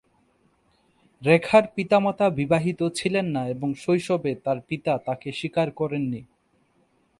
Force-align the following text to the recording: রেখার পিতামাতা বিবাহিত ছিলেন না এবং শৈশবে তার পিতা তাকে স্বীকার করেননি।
রেখার 1.21 1.63
পিতামাতা 1.75 2.25
বিবাহিত 2.29 2.79
ছিলেন 2.95 3.25
না 3.25 3.41
এবং 3.47 3.69
শৈশবে 3.75 4.31
তার 4.35 4.59
পিতা 4.67 4.93
তাকে 4.97 5.29
স্বীকার 5.31 5.67
করেননি। 5.71 6.21